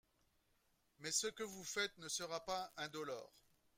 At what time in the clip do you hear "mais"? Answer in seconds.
0.97-1.11